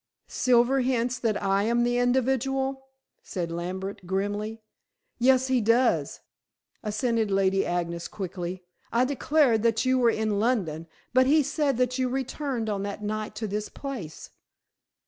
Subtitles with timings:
[0.27, 2.87] "Silver hints that I am the individual,"
[3.21, 4.63] said Lambert grimly.
[5.19, 6.21] "Yes, he does,"
[6.81, 8.63] assented Lady Agnes quickly.
[8.91, 13.03] "I declared that you were in London, but he said that you returned on that
[13.03, 14.31] night to this place."